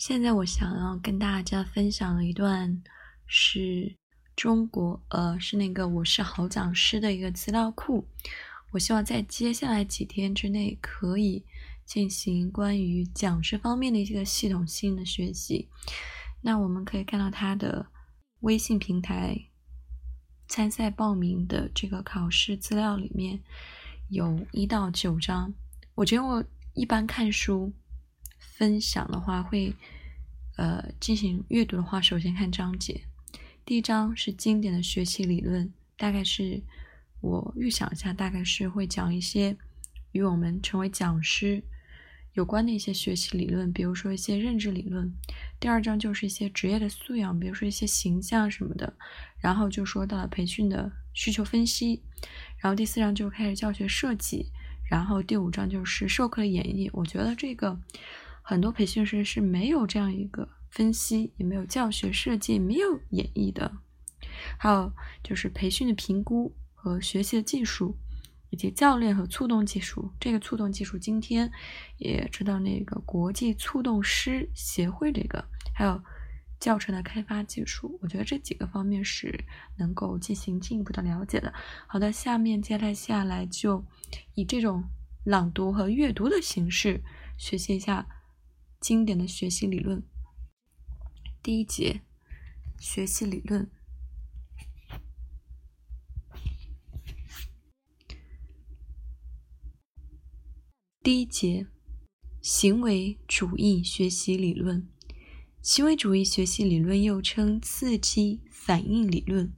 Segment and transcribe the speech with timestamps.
[0.00, 2.82] 现在我想要跟大家分享的一段
[3.26, 3.94] 是
[4.34, 8.08] 中国，呃，是那个我是好讲师的一个资料库。
[8.70, 11.44] 我希望在接下来几天之内可以
[11.84, 15.68] 进行关于讲师方面的一个系统性的学习。
[16.40, 17.84] 那我们可以看到他的
[18.40, 19.38] 微信平台
[20.48, 23.38] 参赛报名的这个考试资料里面
[24.08, 25.52] 有一到九章。
[25.94, 26.42] 我觉得我
[26.72, 27.70] 一般看书。
[28.60, 29.74] 分享的话会，
[30.58, 33.00] 呃，进行阅读的话，首先看章节。
[33.64, 36.60] 第一章是经典的学习理论，大概是
[37.22, 39.56] 我预想一下，大概是会讲一些
[40.12, 41.62] 与我们成为讲师
[42.34, 45.10] 有关的一些学习理论，比如说一些认知理论。
[45.58, 48.92] 第二章就是一些职业的素养，比如说一些形象什么的。
[49.38, 52.02] 然后就说到了培训的需求分析。
[52.58, 54.52] 然后第四章就开始教学设计。
[54.90, 56.90] 然后第五章就是授课的演绎。
[56.92, 57.80] 我觉得这个。
[58.50, 63.70] 很多培训师是没有这样一个分析，也没有教学设计，没有演绎的。
[64.58, 67.96] 还有就是培训的评估和学习的技术，
[68.50, 70.12] 以及教练和促动技术。
[70.18, 71.48] 这个促动技术今天
[71.98, 76.02] 也知道那个国际促动师协会这个，还有
[76.58, 78.00] 教程的开发技术。
[78.02, 79.44] 我觉得这几个方面是
[79.78, 81.54] 能够进行进一步的了解的。
[81.86, 83.86] 好的，下面接着下来就
[84.34, 84.82] 以这种
[85.22, 87.04] 朗读和阅读的形式
[87.38, 88.08] 学习一下。
[88.80, 90.02] 经典的学习理论，
[91.42, 92.00] 第一节
[92.78, 93.70] 学习理论。
[101.02, 101.66] 第一节
[102.40, 104.88] 行为主义学习理论。
[105.60, 109.52] 行为主义学习理论又称刺激反应理论。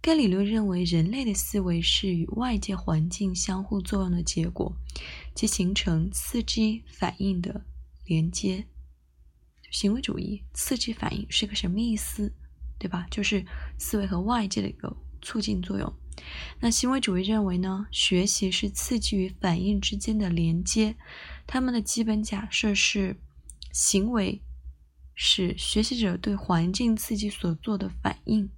[0.00, 4.76] 该理论认为，人类的思维是与外界环境相互作用的结果，
[5.34, 7.66] 即形成刺激反应的。
[8.10, 8.66] 连接
[9.70, 12.34] 行为主义刺激反应是个什么意思？
[12.76, 13.06] 对吧？
[13.08, 13.46] 就是
[13.78, 15.94] 思维和外界的一个促进作用。
[16.58, 17.86] 那行为主义认为呢？
[17.92, 20.96] 学习是刺激与反应之间的连接。
[21.46, 23.16] 他们的基本假设是：
[23.70, 24.42] 行为
[25.14, 28.50] 是学习者对环境刺激所做的反应。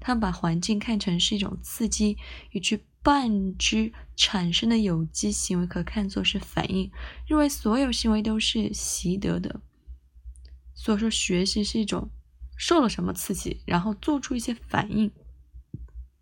[0.00, 2.18] 他们把环境看成是一种刺激，
[2.50, 6.90] 与之半只产生的有机行为可看作是反应，
[7.26, 9.60] 认为所有行为都是习得的。
[10.74, 12.10] 所以说，学习是一种
[12.56, 15.10] 受了什么刺激，然后做出一些反应。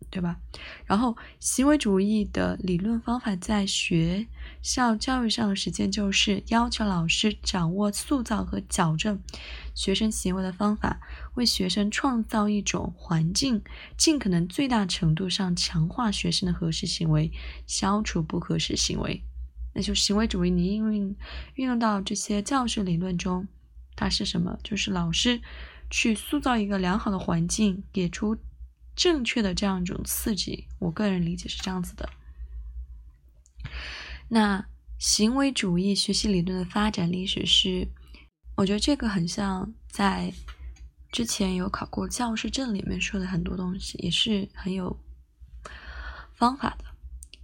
[0.09, 0.37] 对吧？
[0.85, 4.27] 然后，行为主义的理论方法在学
[4.61, 9.21] 校教育上的实践，就是要求老师掌握塑造和矫正
[9.75, 10.99] 学生行为的方法，
[11.35, 13.61] 为学生创造一种环境，
[13.97, 17.31] 尽可能最大程度上强化学生的合适行为，
[17.65, 19.23] 消除不合适行为。
[19.73, 21.15] 那就行为主义，你应用
[21.55, 23.47] 运用到这些教学理论中，
[23.95, 24.57] 它是什么？
[24.63, 25.41] 就是老师
[25.89, 28.37] 去塑造一个良好的环境，给出。
[28.97, 32.09] 正确的这样一种刺激，我个人理解是这样子的。
[34.27, 37.87] 那行为主义学习理论的发展历史是，
[38.55, 40.33] 我觉得这个很像在
[41.11, 44.99] 之前有考过教师证里面说的很多东西，也是很有
[46.33, 46.85] 方法的。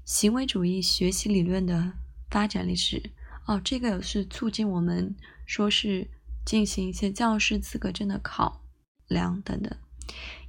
[0.03, 1.93] 行为主义学习理论的
[2.31, 3.11] 发展历史，
[3.45, 5.15] 哦，这个是促进我们
[5.45, 6.09] 说是
[6.43, 8.65] 进行一些教师资格证的考
[9.07, 9.77] 量等等。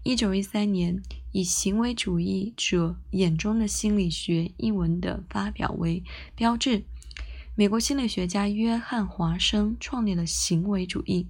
[0.05, 6.05] 一九一三年，以行为主义者眼中的心理学一文的发表为
[6.37, 6.85] 标志，
[7.55, 11.27] 美国心理学家约翰华生创立了行为主义。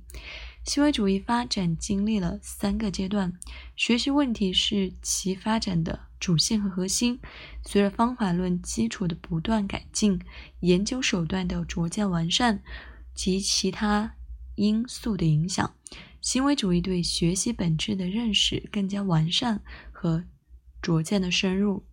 [0.65, 3.33] 行为主义发展经历了三个阶段，
[3.77, 7.21] 学习问题是其发展的主线和核心。
[7.65, 10.21] 随着方法论基础的不断改进，
[10.59, 12.61] 研究手段的逐渐完善
[13.15, 14.17] 及其他
[14.57, 15.73] 因素的影响。
[16.25, 19.63] 行为主义对学习本质的认识更加完善
[19.93, 20.25] 和
[20.81, 21.85] 逐渐的深入。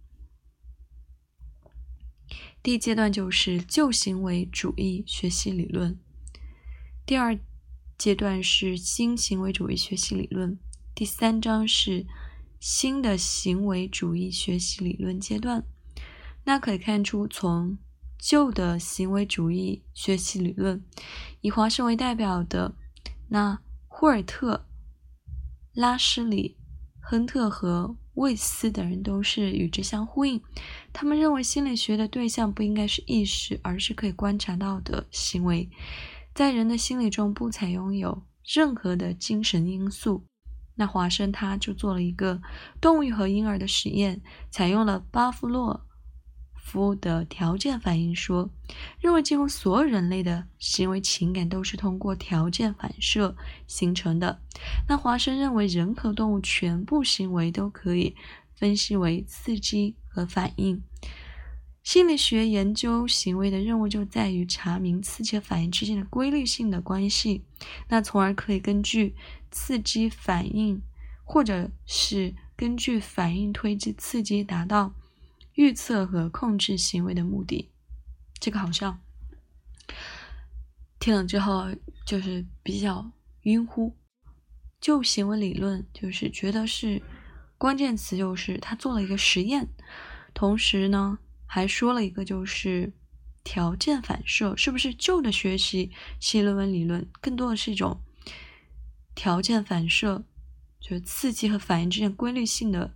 [2.63, 5.99] 第一阶段就是旧行为主义学习理论，
[7.05, 7.37] 第二
[7.97, 10.57] 阶段是新行为主义学习理论，
[10.95, 12.07] 第三章是
[12.57, 15.65] 新的行为主义学习理论阶段。
[16.45, 17.77] 那可以看出，从
[18.17, 20.81] 旧的行为主义学习理论，
[21.41, 22.77] 以华生为代表的
[23.27, 23.59] 那。
[24.01, 24.65] 霍尔特、
[25.75, 26.57] 拉什里、
[27.03, 30.41] 亨特和魏斯等人都是与之相呼应。
[30.91, 35.69] 他们认为心理学的对象不应该是意识，而是可以观察到的行为。
[36.33, 40.25] 在人的心理中不采用有任何的精神因素。
[40.73, 42.41] 那华生他就做了一个
[42.81, 44.19] 动物和婴儿的实验，
[44.49, 45.85] 采用了巴夫洛
[46.71, 48.49] 夫的条件反应说，
[49.01, 53.35] 认为几乎所有人类的行为情感都是通过条件反射
[53.67, 54.39] 形成的。
[54.87, 58.15] 那华生认为人和动物全部行为都可以
[58.55, 60.81] 分析为刺激和反应。
[61.83, 67.43] 心理学研究行为的任务就在于查明刺激和反应之间的规律性的关系，
[67.89, 69.15] 那从而可以根据
[69.49, 70.81] 刺激反应，
[71.25, 74.93] 或者是根据反应推知刺激，达到
[75.53, 77.69] 预测和控制行为的目的。
[78.39, 78.99] 这个好像
[80.99, 81.67] 听了之后
[82.05, 83.11] 就是比较
[83.43, 83.95] 晕乎。
[84.79, 87.01] 就行为理论，就是觉得是
[87.57, 89.67] 关键词，就是他做了一个实验，
[90.33, 91.19] 同时呢。
[91.53, 92.93] 还说了一个，就是
[93.43, 97.99] 条件反射，是不是旧的学习新论文理论更多的是一种
[99.15, 100.23] 条件反射，
[100.79, 102.95] 就是刺激和反应之间规律性的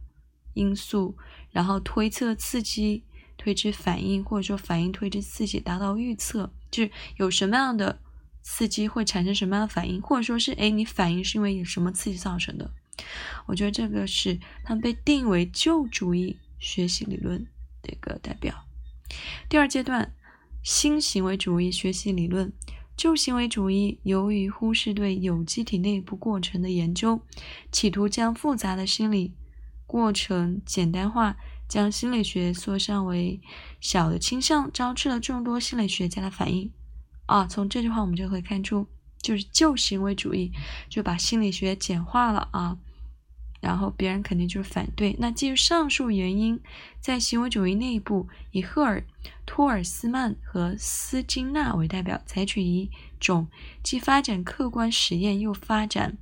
[0.55, 1.15] 因素，
[1.51, 3.03] 然后推测刺激
[3.37, 7.99] 推知反应，或者说反应推知刺激，达到预测，就是有什么样的
[8.41, 12.71] 刺激会产生什么样的反应，或者说是哎，你反应是因为有什么刺激造成的？
[13.45, 17.45] 我觉得这个是他们被定为旧主义学习理论
[17.83, 17.93] 的。
[17.93, 18.65] 一个代表。
[19.47, 20.11] 第二阶段，
[20.63, 22.51] 新行为主义学习理论。
[22.97, 27.21] 旧行为主义由于忽视对有机体内部过程的研究，
[27.71, 29.33] 企图将复杂的心理
[29.85, 31.37] 过程简单化，
[31.67, 33.39] 将心理学缩小为
[33.79, 36.71] 小的倾向，招致了众多心理学家的反应。
[37.27, 38.87] 啊，从这句话我们就可以看出，
[39.21, 40.51] 就是旧行为主义
[40.89, 42.77] 就把心理学简化了啊。
[43.61, 45.15] 然后别人肯定就是反对。
[45.17, 46.59] 那基于上述原因，
[46.99, 49.03] 在行为主义内部，以赫尔、
[49.43, 53.47] 托尔斯曼和斯金纳为代表，采取一种
[53.81, 56.15] 既发展客观实验又发展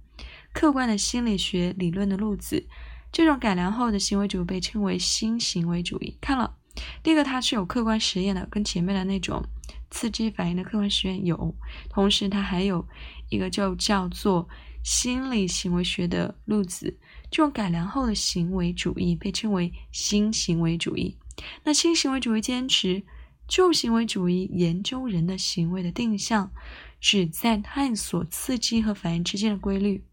[0.53, 2.65] 客观的心理学理论的路子。
[3.13, 6.17] 这种改良后的行为主义被称为新行为主义。
[6.19, 6.57] 看了，
[7.03, 9.45] 第一个它是有客观实验的，跟前面的那种
[9.91, 11.55] 刺激反应的客观实验有，
[11.91, 12.85] 同时它还有
[13.29, 14.49] 一个就叫做
[14.83, 16.97] 心理行为学的路子。
[17.29, 21.15] 这种改良后的行为主义被称为新行为主义。
[21.63, 23.03] 那新行为主义坚持
[23.47, 26.51] 旧行为主义研究人的行为的定向，
[26.99, 30.03] 旨在探索刺激和反应之间的规律。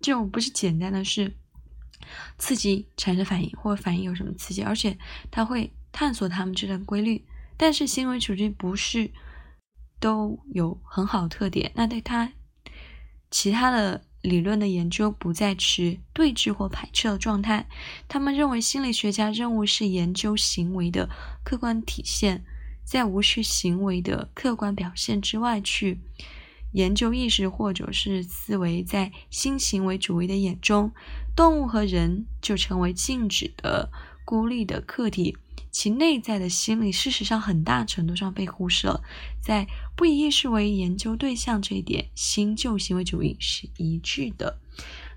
[0.00, 1.38] 这种不是简单的是
[2.38, 4.96] 刺激产生反应，或者反应有什么刺激，而且
[5.30, 7.24] 他会探索他们之间的规律。
[7.56, 9.10] 但是行为主义不是
[10.00, 12.32] 都有很好的特点，那对他
[13.30, 14.04] 其他的。
[14.22, 17.68] 理论的研究不再持对峙或排斥的状态。
[18.08, 21.08] 他们认为，心理学家任务是研究行为的
[21.44, 22.44] 客观体现，
[22.82, 26.00] 在无视行为的客观表现之外去
[26.72, 28.82] 研究意识或者是思维。
[28.82, 30.92] 在新行为主义的眼中，
[31.34, 33.90] 动物和人就成为静止的、
[34.24, 35.36] 孤立的客体。
[35.70, 39.02] 其内在的心理，事实上很大程度上被忽视了。
[39.40, 44.58] 在不以意识为研究对象这一点，新旧行为主义是一致的。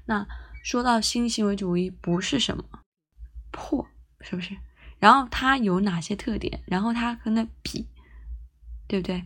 [0.05, 0.27] 那
[0.61, 2.63] 说到新行为主义不是什么
[3.49, 3.87] 破，
[4.19, 4.57] 是不是？
[4.99, 6.61] 然后它有哪些特点？
[6.67, 7.87] 然后它和那比，
[8.87, 9.23] 对不对？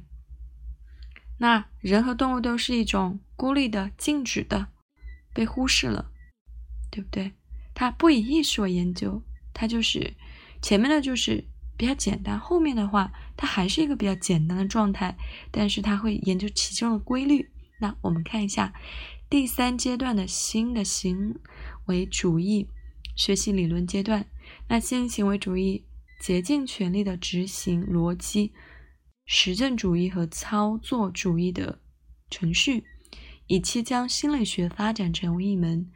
[1.37, 4.67] 那人和动物都是一种孤立的、静止的，
[5.33, 6.11] 被忽视了，
[6.91, 7.33] 对不对？
[7.73, 9.21] 它不以意识为研究，
[9.53, 10.13] 它就是。
[10.61, 11.43] 前面的就是
[11.77, 15.15] 比较简单，后面的话它还是一个比较简单的状态，
[15.51, 17.51] 但是它会研究其中的规律。
[17.79, 18.73] 那我们看一下
[19.29, 21.35] 第三阶段的新的行
[21.85, 22.67] 为主义
[23.15, 24.25] 学习理论阶段。
[24.69, 25.85] 那新行为主义
[26.19, 28.51] 竭尽全力的执行逻辑、
[29.25, 31.79] 实证主义和操作主义的
[32.29, 32.85] 程序，
[33.47, 35.91] 以期将心理学发展成为一门。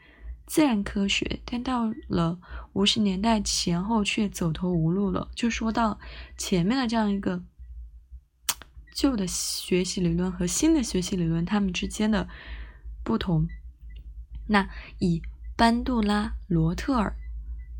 [0.48, 2.40] 自然科学，但到了
[2.74, 5.30] 五十年代前后却走投无路了。
[5.36, 6.00] 就说到
[6.38, 7.44] 前面的这样一个
[8.96, 12.28] 旧的学习理论和新的学习理论，它们之间的
[13.04, 13.48] 不同。
[14.48, 14.68] 那
[14.98, 15.22] 以
[15.56, 17.16] 班杜拉、罗特尔。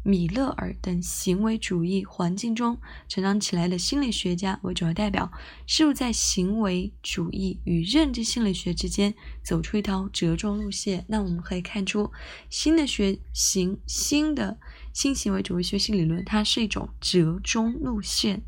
[0.10, 5.32] 米勒尔等行为主义环境中成长起来的心理学家为主要代表，
[5.68, 9.14] 试图在行为主义与认知心理学之间
[9.44, 11.06] 走出一条折中路线。
[11.10, 12.12] 那我们可以看出，
[12.50, 14.58] 新的学行新的
[14.92, 18.42] 新行为主义学习理论，它是一种折中路线。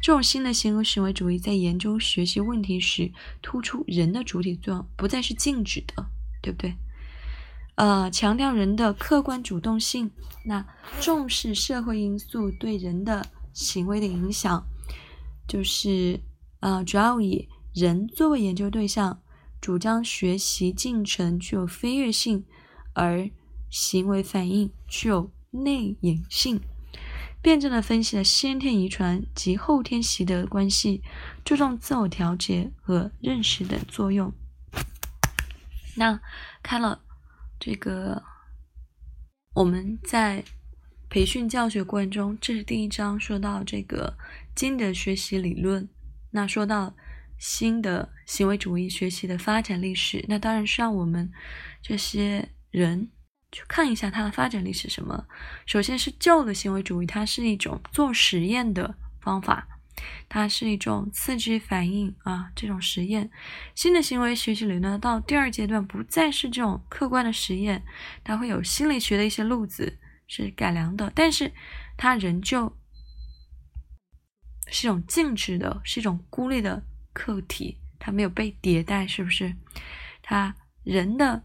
[0.00, 3.12] 这种新的行为行为主义在研究学习问题时，
[3.42, 6.06] 突出人的主体作用，不再是静止的，
[6.40, 6.74] 对不对？
[7.76, 10.10] 呃，强调人的客观主动性，
[10.44, 10.66] 那
[11.00, 14.66] 重视社会因素对人的行为的影响，
[15.46, 16.18] 就是
[16.60, 19.22] 呃，主要以人作为研究对象，
[19.60, 22.46] 主张学习进程具有飞跃性，
[22.94, 23.28] 而
[23.68, 26.60] 行为反应具有内隐性。
[27.42, 31.02] 辩证的分析了先天遗传及后天习得关系，
[31.44, 34.32] 注重自我调节和认识等作用。
[35.94, 36.18] 那
[36.62, 37.02] 看了
[37.58, 38.22] 这个，
[39.54, 40.44] 我们在
[41.08, 44.16] 培训教学过程中，这是第一章说到这个
[44.54, 45.88] 金的学习理论。
[46.30, 46.94] 那说到
[47.38, 51.32] 新的行为主义学习的发展历史，那当然是让我们
[51.80, 53.10] 这些人
[53.52, 54.88] 去看一下它的发展历史。
[54.88, 55.26] 什么？
[55.64, 59.66] 首先是旧的行为主义，它是一种做实验的方法。
[60.28, 63.30] 它是一种刺激反应啊，这种实验。
[63.74, 67.84] 新的行为学习理论到第二阶段不再是这种客观的实验，
[68.22, 71.52] 它会有心理学的一些路子是改良的，但是
[71.96, 72.76] 它仍旧
[74.68, 79.54] 是一种静止的，是一种孤立的客体，它没有被迭代，是不是？
[80.22, 81.44] 它人的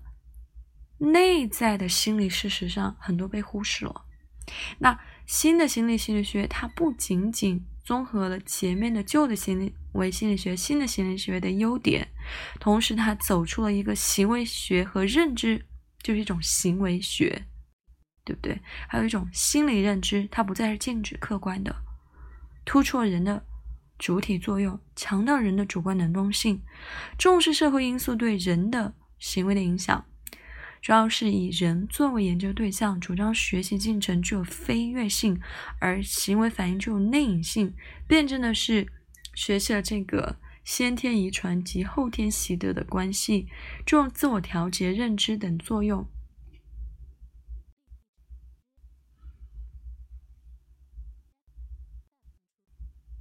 [0.97, 4.05] 内在的心理事实上很多被忽视了。
[4.79, 12.07] 那新的心理心理学，它不仅仅综合了前面的旧的行为心理学、新的心理学的优点，
[12.59, 15.65] 同时它走出了一个行为学和认知，
[16.01, 17.45] 就是一种行为学，
[18.23, 18.59] 对不对？
[18.87, 21.75] 还有一种心理认知，它不再是静止客观的，
[22.63, 23.43] 突出了人的
[23.97, 26.61] 主体作用，强调人的主观能动性，
[27.17, 30.05] 重视社会因素对人的行为的影响。
[30.81, 35.39] 主要是以人作为研究对象，主张学习进程具有飞跃性，
[35.79, 37.73] 而行为反应具有内隐性。
[38.07, 38.87] 辩证的是
[39.35, 43.47] 学习了这个先天遗传及后天习得的关系，
[43.85, 46.07] 注重自我调节、认知等作用。